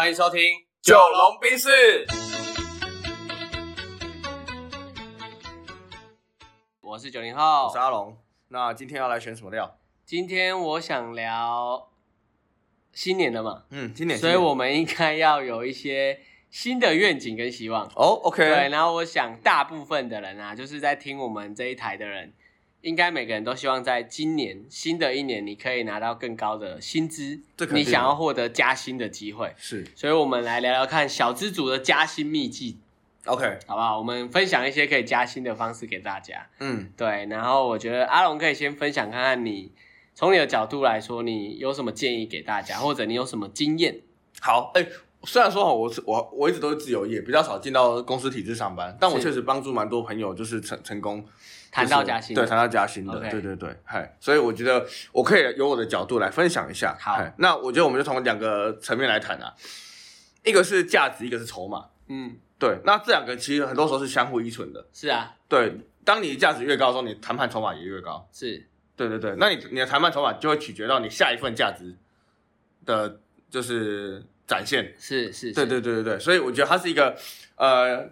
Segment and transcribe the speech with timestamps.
[0.00, 0.40] 欢迎收听
[0.80, 1.68] 《九龙冰室，
[6.80, 7.76] 我是九零后我是。
[7.76, 8.16] 阿龙。
[8.48, 9.78] 那今天要来选什么料？
[10.06, 11.90] 今天我想聊
[12.94, 17.84] 新年了嘛，嗯，今年，所以我们应该要有一些新的愿景跟希望。
[17.94, 22.32] 哦，OK，对，然后我想大部分的人啊，就是在听我们这一台的人，
[22.82, 27.40] 应该每个人都希望在今年新的一年，你可以拿到更高的薪资
[27.72, 29.54] 你想要获得加薪的机会。
[29.58, 32.78] 是所以，我们来聊聊看小资族的加薪秘籍
[33.26, 33.98] ，OK，好不好？
[33.98, 36.48] 我们分享一些可以加薪的方式给大家。
[36.60, 39.72] 嗯，对，然后我觉得阿龙可以先分享看看你
[40.14, 44.00] 从你的角度来说，你有什么建议给大家，或者你有什么经验？
[44.40, 44.86] 好，哎、
[45.24, 51.22] 虽然说哈，我是我我一直都是自由业，比较少进到公司体制上班，但我是确实帮助蛮多朋友，就是成成功
[51.70, 56.96] 谈到加薪就是对，谈到加薪的对对对，嗨，所以我觉得我可以由我的角度来分享一下。
[57.00, 59.54] 好那我觉得我们就从两个层面来谈啊，
[60.44, 61.86] 一个是价值，一个是筹码。
[62.08, 64.84] 嗯，对，那这两个其实很多时候是相互依存的。
[64.92, 68.28] 是啊，对，当你价值越高的时候，你谈判筹码也越高。
[68.32, 71.94] 是对对对，那你你的谈判筹码就会取决到你下一份价值
[72.84, 74.92] 的，就是展现。
[74.98, 77.16] 是是，对是对对对对，所以我觉得它是一个
[77.54, 78.10] 呃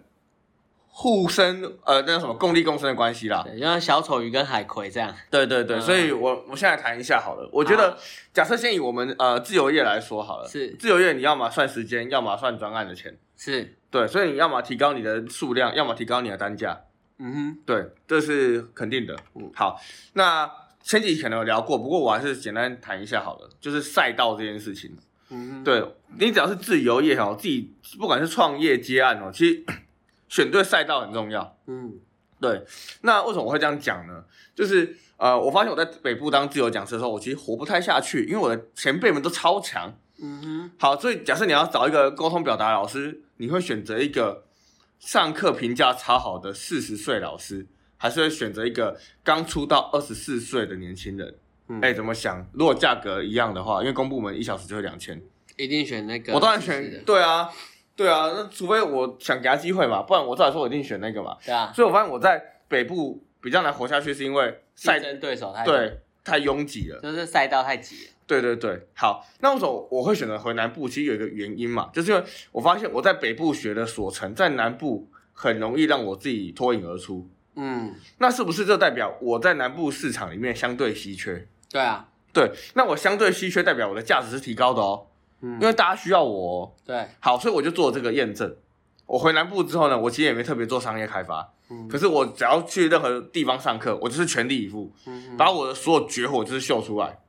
[0.91, 3.41] 互生呃那叫什么共利共生的关系啦。
[3.45, 5.15] 对，就像小丑鱼跟海葵这样。
[5.29, 7.49] 对对对，嗯所以我我现在谈一下好了。
[7.53, 7.97] 我觉得
[8.33, 13.17] 假设先以我们呃自由业来说好了，是自由业你要么算时间，要么算专案的钱。
[13.37, 16.81] 是，对，所以你要么提高你的数量，要么提高你的单价。
[17.19, 19.15] 嗯哼，对，这是肯定的。
[19.35, 19.79] 嗯好，
[20.13, 20.49] 那
[20.81, 24.97] 前几集可能有聊过，不过我还是简单谈一下好了，就是赛道这件事情。
[25.29, 25.83] 嗯哼，对
[26.17, 29.63] 你只要是自由业哦，自己不管是创业接案哦，其实
[30.29, 31.57] 选对赛道很重要。
[31.67, 31.99] 嗯，
[32.39, 32.63] 对，
[33.01, 34.23] 那为什么我会这样讲呢？
[34.55, 39.93] 就是呃，我发现我在北部当自由讲师的时候，我其实活不太下去，因为我的前辈们都超强。
[40.21, 44.45] 嗯哼，好，所以假设你要找一个沟通表达老师，你会选择一个
[44.99, 47.65] 上课评价超好的四十岁老师，
[47.97, 51.35] 还是会选择一个刚出道二十四岁的年轻人？
[51.71, 52.45] 嗯哎、怎么想？
[52.51, 55.21] 如果价格一样的话，因为公部门一小时就会两千，
[55.55, 56.33] 一定选那个。
[56.33, 57.47] 我当然是选，对啊，
[57.99, 61.35] 对啊，那除非我想给他机会嘛，不然我照理说我一定选那个嘛。
[61.45, 67.01] 对啊，所以我发现我在北部比较难活下去，是因为竞赛争对手太，对太拥挤了。
[67.01, 68.11] 就是赛道太挤了。
[68.25, 70.87] 对对对，好，那为什么我会选择回南部？
[70.87, 72.23] 其实有一个原因嘛，就是因为
[72.53, 77.27] 我发现我在北部学的所成，在南部很容易让我自己脱颖而出。
[77.55, 81.45] 嗯，那是不是就代表我在南部市场里面相对稀缺？
[81.69, 85.07] 对啊，对，那我相对稀缺，代表我的价值是提高的哦，
[85.41, 86.71] 嗯因，为大家需要我、哦。
[86.85, 88.55] 对，好，所以我就做这个验证。
[89.05, 97.19] 我回南部之后呢，我其实也没特别做商业开发，嗯可是我只要去任何地方上课，我就是全力以赴，嗯哼把我的所有绝活就是秀出来。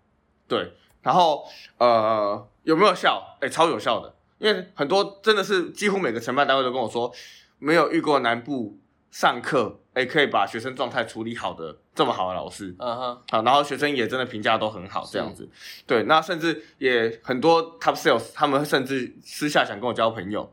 [0.46, 0.72] 对，
[1.02, 1.44] 然后
[1.78, 3.36] 呃有没有效？
[3.40, 7.10] 哎、超有效的，因为很多真的是几乎每个承办单位都跟我说，
[7.58, 8.78] 没有遇过南部
[9.10, 12.74] 上课，哎、可以把学生状态处理好的这么好的老师。
[12.78, 15.48] 嗯哼，好，然后学生也真的评价都很好，这样子。
[15.86, 20.52] 对，那甚至也很多 top sales，他们甚至私下想跟我交朋友。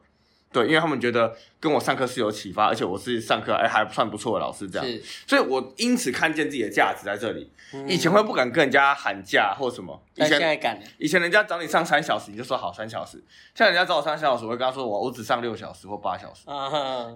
[0.52, 7.52] 对，因为他们觉得跟我上课是有启发，而且我是上课哎还算不错的老师，这样，所以我因此看见自己的价值在这里。
[7.74, 10.86] 嗯以前会不敢跟人家喊价或什么，以前在敢了。
[10.98, 13.18] 以前人家找你上三小时，你就说好三小时，
[13.54, 16.44] 现在人家找我上三小时，我会跟他说我我只上六小时或八小时，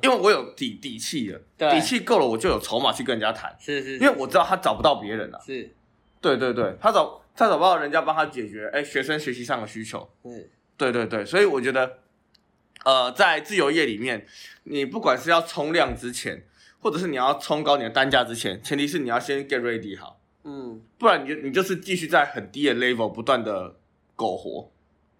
[0.02, 1.40] 因为我有底底气了，
[1.72, 5.40] 底气够了，我就有筹码去跟人家谈，是是，因为我知道他找不到别人了。
[5.46, 5.74] 是
[6.20, 10.06] 对对对，他找他找不到人家帮他解决，哎，学生学习上的需求。
[10.26, 12.00] 是，对对对，所以我觉得，
[12.84, 14.26] 呃，在自由业里面，
[14.64, 16.44] 你不管是要冲量之前，
[16.80, 23.76] 或者是你要冲高你的单价之前，前提是你要先 get ready 好，嗯，不然你就你就是继续在很低的 level 不断的
[24.16, 24.72] 苟活，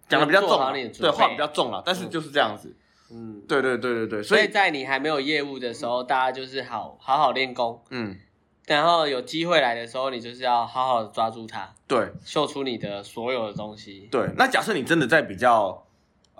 [0.08, 0.50] 讲的比较重
[0.98, 2.74] 对，话比较重了，但是就是这样子。
[3.14, 8.18] 嗯，对对对对对，所以所以在你还没有业务的时候，大家就是好好好练功，嗯，
[8.66, 14.08] 然后有机会来的时候，你就是要好好的抓住它，对秀出你的所有的东西。
[14.10, 14.30] 对。
[14.38, 15.86] 那假设你真的在比较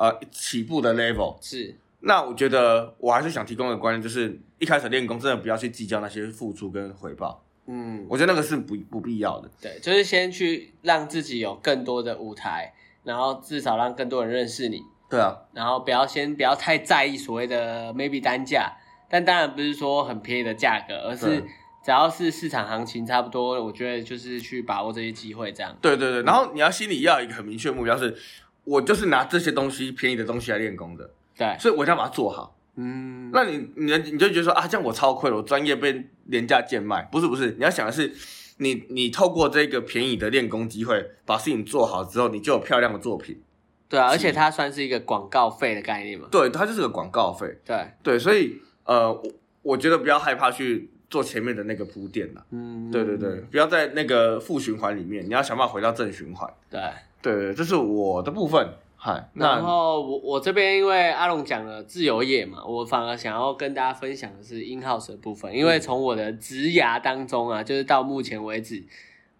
[0.02, 9.48] 呃起步的 level，是，那我觉得我还是想提供的观念就是，一开始练功真的不要去计较那些付出跟回报，嗯，我觉得那个是不不必要的。
[9.60, 18.72] 对，就是先去让自己有更多的舞台，然后至少让更多人认识你，对啊，然后不要先不要太在意所谓的 maybe 单价，
[19.08, 21.40] 但当然不是说很便宜的价格，而是
[21.84, 25.76] 只要是市场行情差不多，我觉得就是去把握这些机会，这样。
[25.80, 26.22] 对对对。
[26.24, 28.16] 然后你要心里要有一个很明确的目标是，
[28.64, 32.56] 我就是拿这些东西便宜的东西来练功的，对，所以我一定要把它做好。
[32.76, 37.02] 嗯，那你你你就觉得说啊，这样我超亏了，我专业被廉价贱卖。
[37.12, 38.10] 不是不是，你要想的是，
[38.58, 43.42] 你你透过这个便宜的练功机会，把事情做好之后，你就有漂亮的作品。
[43.90, 46.28] 对啊，而且它算是一个广告费的概念嘛。
[46.30, 47.58] 对，它就是个广告费。
[47.62, 49.22] 对，对，所以呃，我
[49.60, 52.46] 我觉得不要害怕去做前面的那个铺垫了。
[52.52, 56.50] 嗯，对对对，不要在那个负循环里面，你要想办法回到正循环。
[56.70, 56.80] 对。
[57.22, 58.68] 对对，这是我的部分。
[59.04, 68.84] 嗨，然那后我我这边因为阿龙讲了自由业嘛，我反而想要跟大家分享的是 in house 的部分，因为从我的职涯当中啊，就是到目前为止，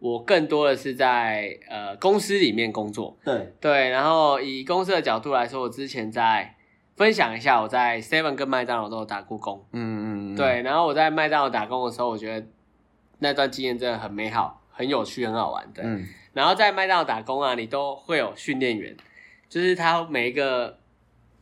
[0.01, 3.17] 我更多的是在呃公司里面工作。
[3.25, 6.57] 对，对，然后以公司的角度来说，我之前在
[6.97, 9.65] 分享一下，我在 Seven 跟麦当劳都有打过工。
[9.71, 12.45] 嗯嗯嗯，对，然后我在麦当劳打工的时候，我觉得
[13.21, 15.65] 那段经验真的很美好、很有趣、很好玩。
[15.73, 18.97] 对，嗯然后在麦当劳打工啊，你都会有训练员，
[19.49, 20.79] 就是他每一个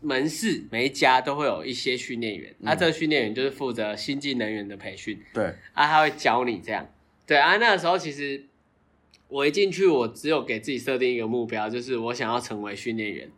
[0.01, 6.91] 门市每一家都会有一些训练员，那、这个训练员就是负责新进人员的培训，对，啊，他会教你这样。
[7.27, 8.45] 对啊，那个时候其实
[9.29, 13.31] 我一进去，我只有给自己设定一个目标，就是我想要成为训练员，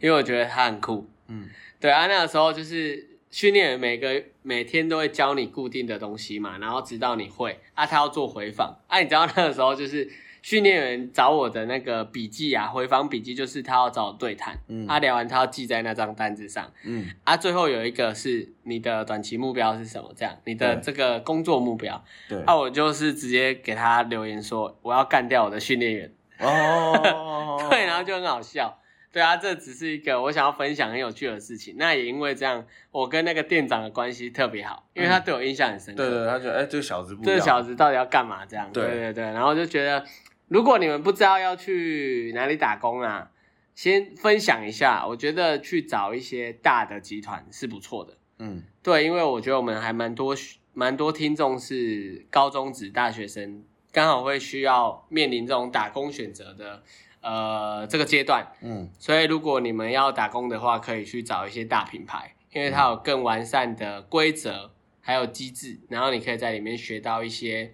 [0.00, 1.06] 因为我觉得他很酷。
[1.28, 1.48] 嗯。
[1.80, 8.78] 对啊，那个时候就是训练员每个每天都会教你固定的东西嘛，然后直到你会啊，他要做回访。
[8.88, 10.10] 啊，你知道那个时候就是
[10.44, 14.86] 训练员找我的那个笔记啊，回访笔记就是他要找我对谈，嗯。
[14.86, 16.70] 他聊完他要记在那张单子上。
[16.84, 17.08] 嗯。
[17.24, 20.82] 啊，最后有一个是你的短期目标是什么，这样你的对。
[20.82, 28.78] 这个工作目标，对，啊，我就是直接给他留言说我要干掉我的训练员，哦， 对，然后就很好笑。
[29.10, 31.76] 对啊，这只是一个我想要分享很有趣的事情。
[31.78, 36.04] 那也因为这样，我跟那个店长的关系特别好，因为他对我印象很深刻。
[36.06, 38.44] 对对，他觉得哎，这个小子不这个小子到底要干嘛？
[38.44, 38.84] 这样，对。
[38.84, 39.24] 对对对。
[39.24, 40.04] 然后就觉得，
[40.48, 43.30] 如果你们不知道要去哪里打工啊，
[43.74, 45.06] 先分享一下。
[45.06, 48.16] 我觉得去找一些大的集团是不错的。
[48.38, 50.34] 嗯对，因为我觉得我们还蛮多
[50.72, 56.82] 蛮多听众是高中职大学生，刚好会需要面临这种打工选择的
[57.20, 58.52] 呃这个阶段。
[58.60, 67.72] 嗯所以如果你们要打工的话，可以去找一些大品牌，因为它有更完善的规则还有机制，然后你可以在里面学到一些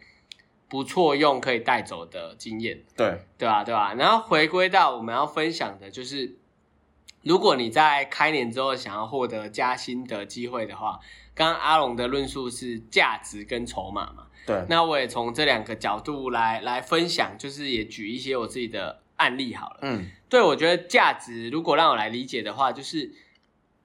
[0.71, 6.37] 不错用可以带走的经验，对，对吧、对吧、然后回归到我们要分享的就是，
[7.23, 11.01] 如果你在开年之后想要获得加薪的机会的话，
[11.35, 19.79] 刚刚阿龙的论述是价值跟筹码嘛，对，那我也从这两个角度来来分享，就是也举一些我自己的案例好了。
[19.83, 20.07] 嗯。
[20.29, 23.11] 对，我觉得价值如果让我来理解的话，就是，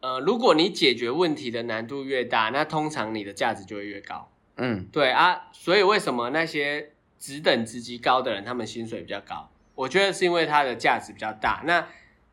[0.01, 4.29] 呃，如果你解决问题的难度越大，那通常你的价值就会越高。
[4.57, 9.49] 嗯对啊，所以为什么那些职等职级高的人，他们薪水比较高？
[9.75, 11.61] 我觉得是因为他的价值比较大。
[11.65, 11.87] 那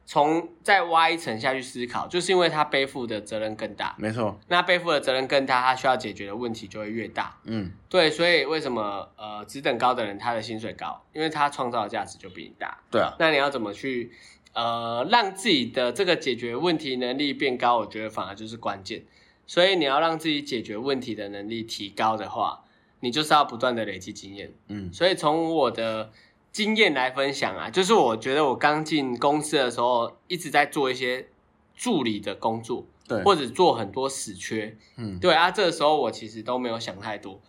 [0.05, 3.95] 从再挖一层下去思考，就是因为他背负的责任更大。
[3.99, 7.37] 没错，那背负的责任更大，他需要解决的问题就会越大。
[7.45, 11.03] 嗯对，所以为什么呃职等高的人他的薪水高？
[11.13, 12.79] 因为他创造的价值就比你大。
[12.91, 14.13] 对啊，那你要怎么去
[14.53, 17.79] 呃让自己的这个解决问题能力变高？
[17.79, 19.03] 我觉得反而就是关键。
[19.47, 22.65] 所以你要让自己解决问题的能力提高的话，
[23.00, 24.53] 你就是要不断的累积经验。
[24.69, 24.93] 嗯。
[24.93, 26.11] 所以从我的
[26.53, 31.29] 经验来分享啊，就是我觉得我刚进公司的时候，一直在做一些
[31.75, 34.77] 助理的工作，对，或者做很多死缺。
[34.97, 35.19] 嗯。
[35.19, 37.41] 对啊，这个时候我其实都没有想太多，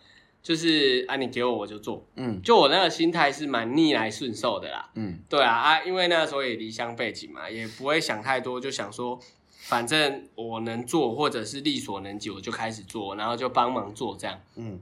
[0.42, 2.42] 就是啊你给我我就做，嗯。
[2.42, 4.90] 就我那个心态是蛮逆来顺受的啦。
[4.94, 5.20] 嗯。
[5.28, 9.20] 对啊啊，因为那时候也离乡背景嘛，也不会想太多，就想说，
[9.64, 14.40] 反正我能做，或者是力所能及，我就开始做，然后就帮忙做这样。
[14.56, 14.78] 嗯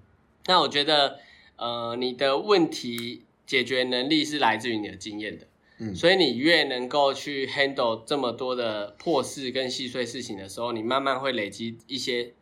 [0.47, 1.21] 那我觉得，
[1.57, 5.47] 呃，你的问题解决能力是来自于你的经验的，
[5.79, 12.33] 嗯所以你越能够去 handle 这么多的破事跟细碎事情的时候，你慢慢会累积一些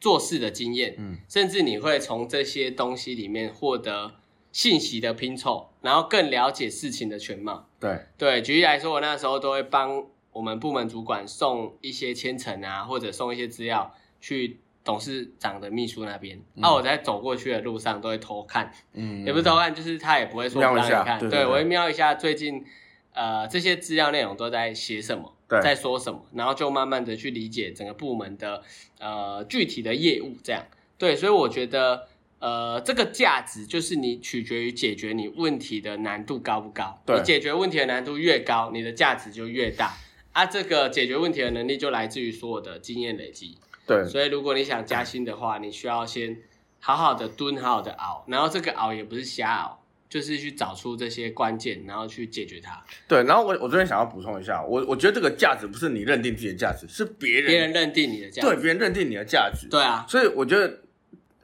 [0.00, 4.14] 做事的经验，嗯甚至你会从这些东西里面获得
[4.52, 7.68] 信息的拼凑，然后更了解事情的全貌。
[7.80, 16.40] 对，对，举例来说，我那时候都会帮我们部门主管送一些签呈啊，或者送一些资料去董事长的秘书那边。
[16.54, 21.28] 那、我在走过去的路上都会偷看，嗯也不是偷看，就是他也不会说不让你看。
[21.28, 22.64] 对我会瞄一下最近
[23.12, 28.62] 呃这些资料内容都在写什么，对在说什么，然后就慢慢的去理解整个部门的
[28.98, 30.64] 呃具体的业务这样。
[30.96, 32.08] 对，所以我觉得。
[32.40, 36.96] 呃，这个价值就是你取决于解决你问题的难度高不高。
[37.04, 39.92] 对你解决问题的难度越高，你的价值就越大。
[40.38, 43.58] 啊，这个解决问题的能力就来自于所有的经验累积。
[43.84, 46.36] 对，所以如果你想加薪的话，你需要先
[46.78, 52.80] 好好的蹲，好好的熬，然后这个熬也不是瞎熬，就是去找出这些关键，然后去解决它。
[53.08, 58.46] 对，然后我我这边想要补充一下，我我觉得这个价值不是你认定自己的价值，是别人别人认定你的价值。
[58.46, 59.66] 对别人认定你的价值。
[59.68, 60.78] 对啊，所以我觉得，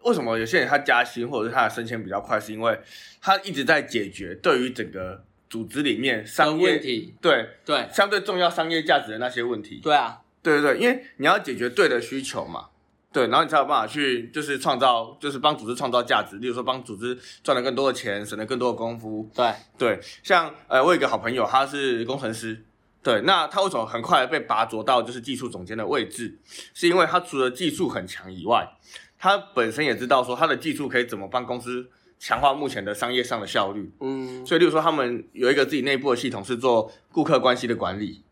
[0.02, 2.78] 为什么有些人他加薪或者是他的升迁比较快，是因为
[3.20, 7.88] 他一直在解决对于整个组织里面的商业问题，对对。
[7.92, 9.80] 相对重要商业价值的那些问题。
[9.82, 12.66] 对啊，对对对，因为你要解决对的需求嘛，
[13.12, 19.30] 对，然后你才有办法去就是创造，就是帮组织创造价值，例如说帮组织赚了更多的钱，省了更多的功夫。
[19.34, 22.64] 对，对，像呃，我有一个好朋友，他是工程师，
[23.02, 26.38] 对，那他为什么很快被拔擢到就是技术总监的位置？
[26.74, 28.68] 是因为他除了技术很强以外，
[29.18, 33.90] 他本身也知道说他的技术可以怎么帮公司强化目前的商业上的效率。
[34.00, 38.22] 嗯，所以，例如说，他们有一个自己内部的系统是做顾客关系的管理，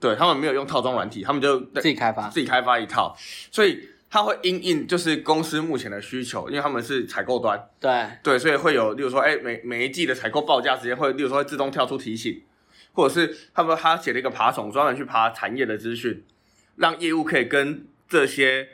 [0.00, 3.16] 对他们没有用套装软体，他们就自己开发，自己开发一套，
[3.50, 12.42] 所以他会因应就是公司目前的需求，因为他们是采购端，对，对，所以会有，例如说，哎，每每一季的采购报价时间会，例如说会自动跳出提醒，
[12.92, 16.24] 或者是他们他写了一个爬虫，专门去爬产业的资讯，
[16.76, 18.68] 让业务可以跟这些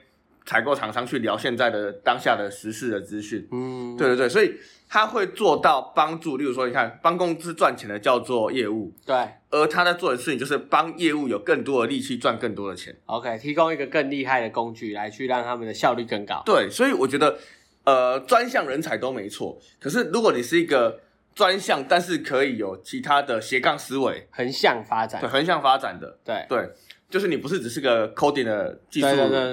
[0.44, 3.46] 采购厂商去聊现在的当下的时事的资讯。
[3.52, 4.54] 嗯，对对对，所以
[4.88, 9.16] 他会做到帮助，例如说，你看帮公司赚钱的叫做业务，对。
[9.50, 12.96] 而他在做的事情就是帮业务有更多的力气赚更多的钱。
[13.04, 16.42] ，OK，提供一个更厉害的工具来去让他们的效率更高。
[16.46, 17.38] 对，所以我觉得，
[17.84, 21.00] 呃，专项人才都没错，可是如果你是一个
[21.34, 25.20] 专项，但是可以有其他的斜杠思维，横向发展。
[25.20, 26.46] 对，，横向发展的，对。
[26.48, 26.70] 对，
[27.12, 29.06] 就是你不是只是个 coding 的技术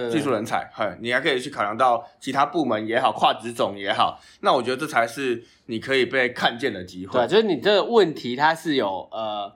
[0.09, 7.19] 技术人才，嘿，你还可以去考量到其他部门也好，跨职种也好，那我觉得这才是你可以被看见的机会。
[7.19, 7.27] 对，。
[7.27, 9.53] 就是你这个问题它是有呃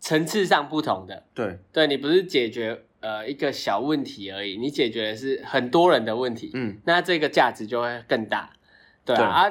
[0.00, 8.50] 层次上不同的，对，对你不是解决呃一个小问题而已，你解决的是很多人的问题，嗯，那这个价值就会更大。
[9.04, 9.14] 对。
[9.14, 9.44] 啊，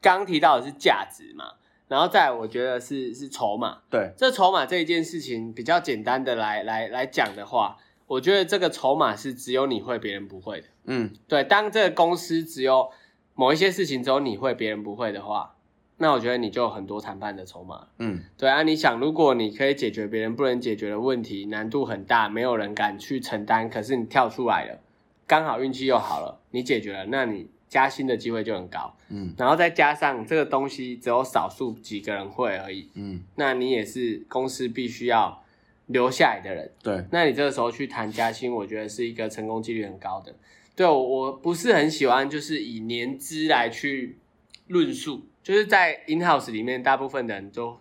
[0.00, 1.54] 刚提到的是价值嘛，
[1.88, 3.78] 然后再来我觉得是是筹码。
[3.90, 7.76] 对，这筹码这一件事情比较简单的来来来讲的话，
[8.06, 10.66] 我觉得这个筹码是只有你会，别人不会的。
[10.84, 12.90] 嗯，对，当这个公司只有
[13.34, 15.56] 某一些事情只有你会，别人不会的话，
[15.98, 17.88] 那我觉得你就有很多谈判的筹码。
[17.98, 24.78] 嗯，对啊，你想，如果你可以解决别人不能解决的问题，难度很大，没有人敢去承担，可是你跳出来了，
[25.26, 28.94] 刚好运气又好了，你解决了，那你加薪的机会就很高。
[29.08, 35.42] 嗯，然后再加上这个东西只有少数几个人会而已，嗯，那你也是公司必须要
[35.86, 36.70] 留下来的人。
[36.82, 40.34] 对，那你这个时候去谈加薪，我觉得是一个成功几率很高的。
[40.76, 44.16] 对我我不是很喜欢，就是以年资来去
[44.68, 47.78] 论述，就是在 in house 里面，大部分的人都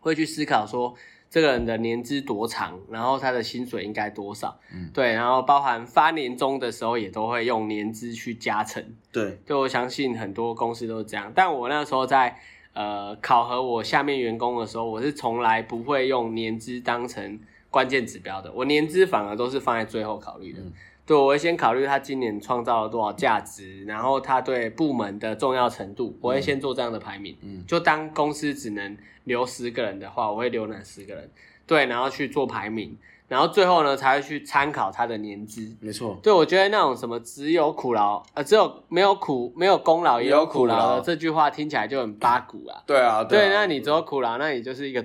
[0.00, 0.94] 会去思考说，
[1.30, 8.84] 这个人的年资多长，然后他的薪水应该多少，嗯对，然后包含发年终的时候，也都会用年资去加成。
[9.12, 11.30] 对，对，我相信很多公司都是这样。
[11.32, 12.36] 但我那时候在
[12.72, 17.38] 呃考核我下面员工的时候，我是从来不会用年资当成
[17.70, 20.60] 关键指标的，我年资反而都是放在最后考虑的。
[20.60, 20.72] 嗯
[21.10, 27.36] 对，我会先考虑他今年创造了多少价值，然后他对部门的重要程度，我会先做这样的排名。
[27.42, 31.28] 嗯就当公司只能留十个人的话，我会留哪十个人？
[31.66, 35.76] 对，然后去做排名，然后最后呢才会去参考他的年资。
[35.80, 42.80] 没错，对，我觉得那种什么只有苦劳，呃，只有没有苦没有功劳也有苦劳这句话听起来就很八股啊。
[42.86, 45.04] 对啊，对，啊那你只有苦劳，那你就是一个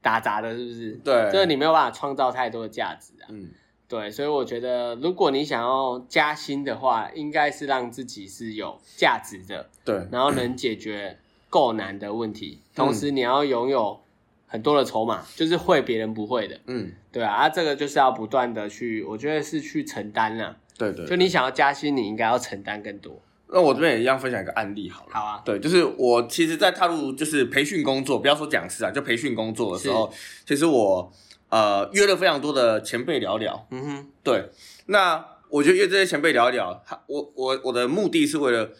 [0.00, 0.92] 打杂的，是不是？
[1.02, 3.26] 对，就是你没有办法创造太多的价值啊。
[3.30, 3.48] 嗯，
[3.92, 11.18] 对，所以我觉得，如果你想要加薪的话，应该是让自己是有价值的，对，然后能解决
[11.50, 14.00] 够难的问题，同时你要拥有
[14.46, 20.56] 很多的筹码，就是会别人不会的，嗯，对啊，啊，这个就是要不断的去，我觉得是去承担啦。
[20.78, 23.20] 对对，就你想要加薪，你应该要承担更多。
[23.48, 25.10] 那我这边也一样分享一个案例好了。
[25.12, 30.10] 好啊，对，就是我其实，在踏入就是培训工作，不要说讲师啊，就培训工作的时候，
[30.46, 31.12] 其实我
[31.52, 33.66] 呃约了非常多的前辈聊聊。
[33.70, 34.48] 嗯哼，对，
[34.86, 38.70] 那我就约这些前辈聊一聊，他我我我的目的是为了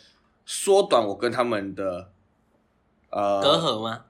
[0.46, 2.10] 缩短我跟他们的
[3.10, 4.06] 呃隔阂吗？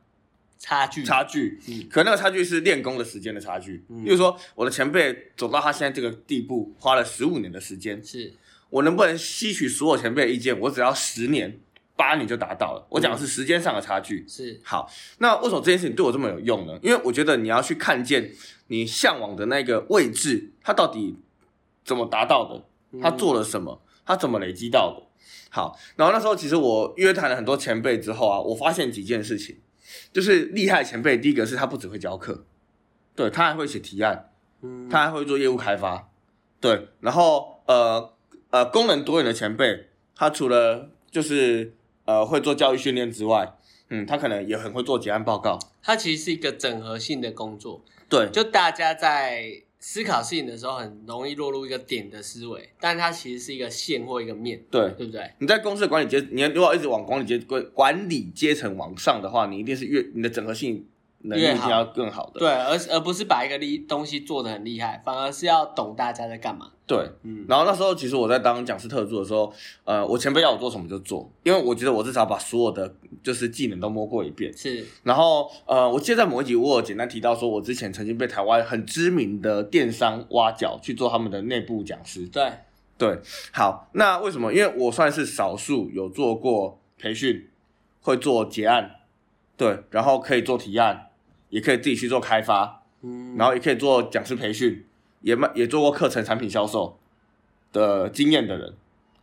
[0.60, 1.02] 差距？
[1.02, 3.84] 差距，嗯可那个差距是练功的时间的差距。
[3.88, 8.32] 嗯例如说，我的前辈走到他现在这个地步，花了十五年的时间，是，
[8.70, 10.56] 我能不能吸取所有前辈的意见？
[10.60, 11.58] 我只要十年、
[12.02, 12.84] 八年就达到了。
[12.90, 14.26] 我讲的是时间上的差距。
[14.26, 16.76] 是，好，那为什么这件事情对我这么有用呢？
[16.82, 18.32] 因为我觉得你要去看见
[18.66, 21.16] 你向往的那个位置，它到底
[21.84, 25.06] 怎么达到的，他做了什么，他怎么累积到的。
[25.48, 29.58] 好，然后那时候其实我约谈了很多前辈之后啊，我发现几件事情，
[30.12, 32.44] 就是厉害前辈，第一个是他不只会教课，
[33.14, 34.32] 对他还会写提案，
[34.62, 36.08] 嗯，他还会做业务开发，
[36.60, 38.12] 对，然后呃
[38.50, 43.54] 呃功能多元的前辈，他除了就是呃会做教育训练之外，
[43.90, 54.90] 嗯，他可能也很会做结案报告，它其实是一个整合性的工作，对，就大家在思考事情的时候，很容易落入一个点的思维，但它其实是一个线或一个面，对。
[54.96, 55.28] 对不对？
[55.38, 60.86] 你在公司的管理阶，你如果一直往管理阶管管理阶层往上的话，你一定是越你的整合性
[61.22, 62.40] 能力要更好的。
[62.40, 66.70] 对，而而不是把一个厉东西做的很厉害，反而是要懂大家在干嘛。
[66.86, 69.50] 对，嗯，然后那时候其实我在当讲师特助的时候，
[69.84, 74.54] 呃，我前辈要我做什么就做，因为我觉得我至少把所有的就是技能都摸过一遍。
[74.54, 82.26] 是，然后呃，我记得在某一集我有简单提到说，我之前曾经被台湾很知名的电商挖角去做他们的内部讲师。
[82.26, 82.52] 对，
[82.98, 83.18] 对，
[83.52, 84.52] 好，那为什么？
[84.52, 87.48] 因为我算是少数有做过培训，
[88.02, 88.96] 会做结案，
[89.56, 91.06] 对，然后可以做提案，
[91.52, 94.82] 也可以自己去做开发，嗯，然后也可以做讲师培训，
[95.20, 96.98] 也卖也做过课程产品销售
[97.72, 98.72] 的经验的人，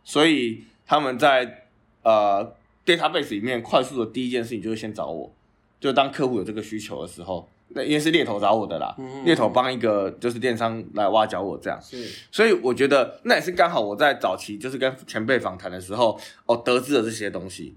[0.04, 1.66] 所以他们在
[2.04, 2.54] 呃
[2.86, 5.32] database 里面快速的第一件事情就是先找我，
[5.80, 11.76] 就当客户有这个需求的时候，那因为是猎头找我的啦，嗯猎头帮一个就是电商来挖角我这样。
[11.82, 17.74] 是，所以我觉得那也是刚好我在早期就是跟前辈访谈的时候，哦，得知了这些东西。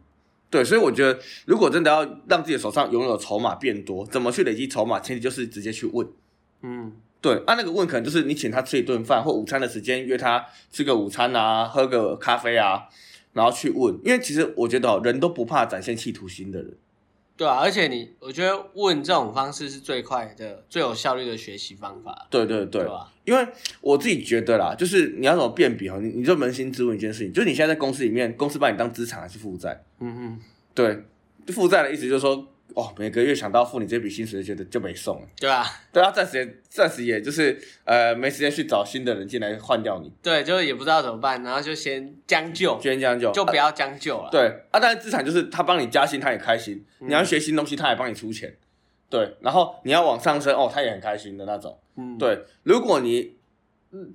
[0.54, 5.00] 对，所以我觉得如果真的要让自己手上拥有筹码变多，怎么去累积筹码？
[5.00, 6.08] 前提就是直接去问。
[6.62, 12.84] 嗯，对，啊，那个问可能就是你请他吃一顿饭，或午餐的时间约他吃个午餐啊，喝个咖啡啊，
[13.34, 13.96] 然后去问。
[14.04, 16.78] 因为其实我觉得哦，人都不怕展现企图心的人。
[17.36, 23.12] 对啊，而且你，我觉得问这种方式是最快的、最有效率的学习方法，对对对，对吧？
[23.26, 23.48] 因为
[23.82, 29.84] 我自己觉得啦，就是你要怎么辨别哦，你你就扪心自问一件事情，就是你现在在公司里面，公司把你当资产还是负债？
[30.00, 30.40] 嗯嗯，
[30.76, 31.04] 对，
[31.48, 35.28] 负债的意思就是说，哦，每个月想到付你这笔薪水，觉得就没送了。
[35.40, 43.32] 对啊，对啊，暂时暂时也就是呃没时间去找新的人进来换掉你，对，就是也不知道怎么办，然后就先将就，先将就。
[43.32, 44.48] 就不要将就了。，对。
[44.72, 47.10] 啊，但是资产就是他帮你加薪，他也开心；嗯。
[47.10, 48.56] 你要学新东西，他也帮你出钱。
[49.10, 51.80] 对，然后你要往上升，哦，他也很开心的那种。
[51.96, 53.32] 嗯，对，如果你嗯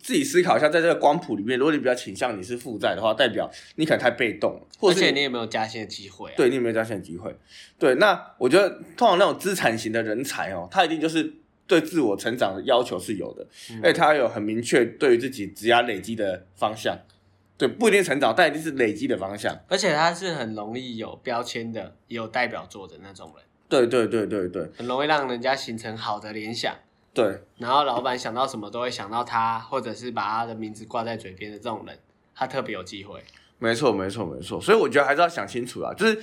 [0.00, 7.34] 自己思考一下，在这个光谱里面，如果你比较倾向你是负债的话，代表你可能太被动了，或者你有没有加薪的机会、啊。，对你有没有加薪的机会？
[7.78, 11.32] 对，那我觉得通常那种资产型的人才哦，他一定就是
[11.66, 16.98] 对自我成长的要求是有的，嗯而且他有很明确对于自己职业累积的方向。
[17.56, 19.52] 对，不一定成长，但一定是累积的方向。
[19.68, 26.72] 而且他是很容易有标签的、也有代表作的那种人，对对对对对很容易让人家形成好的联想。
[27.18, 31.98] 对，然后老板想到什么都会想到他，或者是把他的名字挂在嘴边的这种人，
[32.32, 33.20] 他特别有机会。
[33.58, 34.60] 没错没错没错。
[34.60, 36.22] 所以我觉得还是要想清楚啊，就是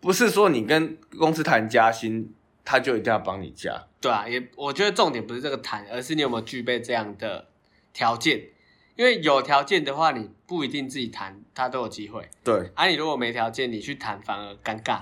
[0.00, 2.30] 不是说你跟公司谈加薪，
[2.62, 3.86] 他就一定要帮你加。
[4.02, 7.46] 对啊，也我觉得重点不是这个谈，而是你有没有具备这样的
[7.94, 8.48] 条件。
[8.96, 12.28] 因为有条件的话，你不一定自己谈，他都有机会。
[12.44, 15.00] 对啊，你如果没条件，你去谈反而尴尬，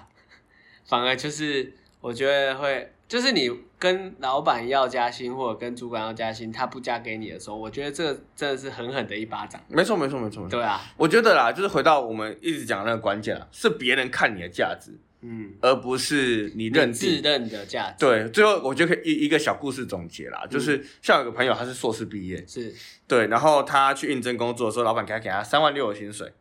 [0.87, 3.51] 反而就是我觉得会，就是你
[3.83, 9.61] 跟老板要加薪或者跟主管要加薪，他不加给你的时候，我觉得这个真的是狠狠的一巴掌。
[9.67, 10.49] 没错没错没错。
[10.49, 14.93] 对啊，我觉得啦，就是回到我们一直讲的那个关键啦，是别人看你的价值，
[15.23, 17.09] 嗯，而不是你认自。
[17.17, 22.73] 认的价值对，最后我就可以一一个小故事总结嗯啦，就是像有个朋友他是硕士毕业，是，
[23.09, 26.33] 对，然后他去应征工作的时候，老板给他给他三万六的薪水，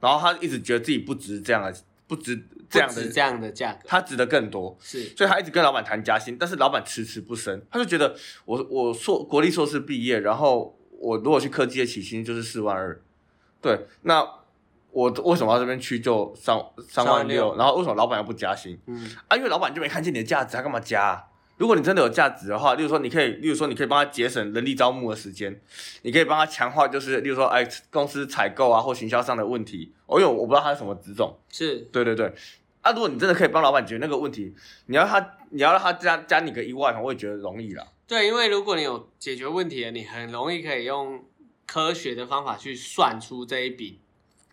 [0.00, 1.72] 然后他一直觉得自己不值这样的，
[2.08, 8.16] 不值这样的，这样的价格他值得更多，是，所以他一直跟老板谈加薪，但是老板迟迟不升，他就觉得
[8.46, 13.00] 我我硕国立硕士毕业，然后我如果去科技的起薪就是四万二，
[13.60, 14.26] 对，那
[14.90, 17.54] 我为什么要这边去就三三万六？
[17.56, 19.36] 然后为什么老板又不加薪嗯，啊？
[19.36, 21.24] 因为老板就没看见你的价值，他干嘛加、啊？
[21.58, 25.60] 如果你真的有价值的话，例如说你可以，例如说你可以帮他节省人力招募的时间，
[26.02, 29.92] 你可以帮他强化，就是例如说哎公司采购啊或行销上的问题。
[30.06, 32.32] 哦，因为我不知道他是什么职种，是，对对对。
[32.80, 34.54] 啊，如果你真的可以帮老板解决那个问题，
[34.86, 37.86] 你要他你要让他加加你个一万，我也觉得容易了。
[38.06, 41.22] 对，因为如果你有解决问题了，你很容易可以用
[41.66, 44.00] 科学的方法去算出这一笔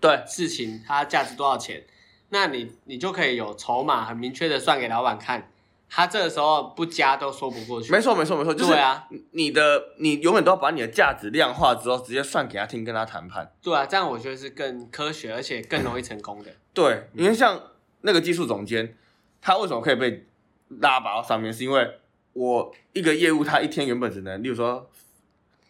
[0.02, 1.86] 对事情它价值多少钱，
[2.30, 5.52] 那你你就可以有筹码，很明确的算给老板看，
[5.96, 7.90] 他这个时候不加都说不过去。
[7.90, 13.50] 没错没错没错，就是对啊，你的你永远都要把你的价值量化之后，直接算给他听，跟他谈判。
[13.62, 16.52] 对啊，这样我觉得是更科学，而且更容易成功的。
[16.74, 17.58] 对，因为像
[18.02, 18.98] 那个技术总监，
[19.42, 20.26] 他为什么可以被
[20.82, 21.54] 拉拔到上面？
[21.54, 21.90] 是因为
[22.34, 24.90] 我一个业务，他一天原本只能，例如说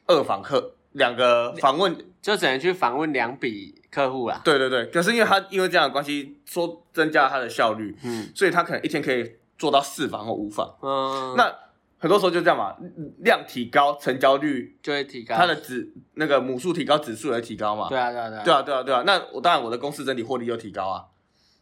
[0.08, 4.42] 二访客，两个访问，就只能去访问两笔客户啦。
[4.44, 4.88] 对对对。
[4.88, 10.76] 可是因为他因为这样的关系，说增加了他的效率，嗯所以他可能一天可以做到四房或五房。
[10.82, 11.54] 嗯，那
[11.98, 12.76] 很多时候就这样嘛，
[13.20, 15.36] 量提高，成交率，就会提高。
[15.36, 17.90] 它的指那个母数提高，指数也提高嘛。
[17.90, 18.44] 对啊对啊对啊。
[18.44, 19.04] 对啊，对啊，对啊。
[19.06, 21.06] 那我当然我的公司整体获利又提高啊，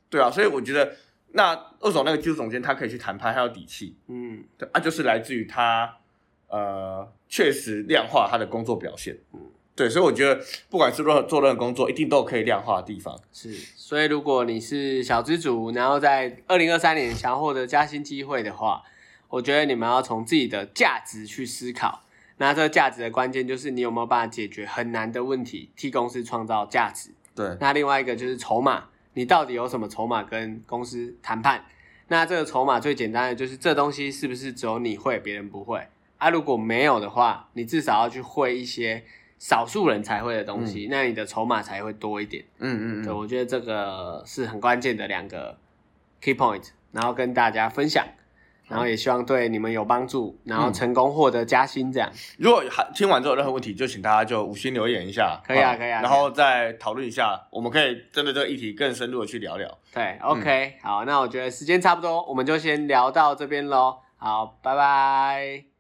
[0.10, 0.94] 对啊，所以我觉得
[1.34, 4.44] 那二手那个技术总监他可以去谈判，他有底气，嗯。
[4.58, 5.98] 对啊，就是来自于他
[6.48, 9.40] 呃确实量化他的工作表现，嗯
[9.76, 13.20] 对，所以我觉得不管是任何做任何工作，一定都有可以量化的地方。
[13.32, 18.84] 是，所以如果你是小资主，然后在二零二三年想要获得加薪机会的话，
[19.30, 22.04] 我觉得你们要从自己的价值去思考。
[22.38, 27.12] 那这个价值的关键就是你有没有办法解决很难的问题，替公司创造价值。
[27.36, 31.66] 对，那另外一个就是筹码，你到底有什么筹码跟公司谈判？
[32.10, 36.30] 那这个筹码最简单的就是这东西是不是只有你会，别人不会啊？
[36.30, 39.04] 如果没有的话，你至少要去会一些
[39.44, 42.42] 少数人才会的东西，那你的筹码才会多一点。
[42.60, 45.58] 嗯嗯对，嗯，我觉得这个是很关键的两个
[46.22, 48.08] key point，然后跟大家分享，
[48.70, 52.10] 然后也希望对你们有帮助，然后成功获得加薪这样。
[52.38, 59.70] 如果还听完之后有任何问题，就请大家就五星留言一下，可以啊可以啊然后再讨论一下，我们可以针对这个议题更深入的去聊聊。
[59.94, 63.98] 对，OK，、好，那我觉得时间差不多，我们就先聊到这边喽。
[64.16, 65.73] 好，拜拜。